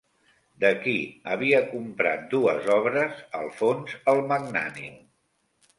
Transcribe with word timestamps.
De 0.63 0.71
qui 0.85 0.95
havia 1.35 1.59
comprat 1.73 2.25
dues 2.33 2.73
obres 2.79 3.21
Alfons 3.43 3.97
el 4.15 4.25
Magnànim? 4.33 4.99